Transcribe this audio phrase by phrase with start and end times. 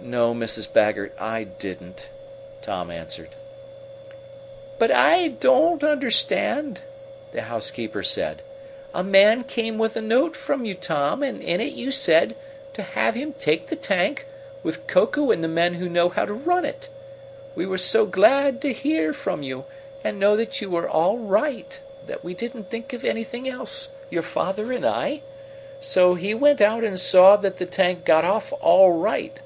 [0.00, 0.72] "No, Mrs.
[0.72, 2.08] Baggert, I didn't,"
[2.62, 3.30] Tom answered.
[4.78, 6.82] "But I don't understand,"
[7.32, 8.40] the housekeeper said.
[8.94, 12.36] "A man came with a note from you, Tom, and in it you said
[12.74, 14.24] to have him take the tank,
[14.62, 16.88] with Koku and the men who know how to run it.
[17.56, 19.64] We were so glad to hear from you,
[20.04, 24.22] and know that you were all right, that we didn't think of anything else, your
[24.22, 25.22] father and I.
[25.80, 29.40] So he went out and saw that the tank got off all right.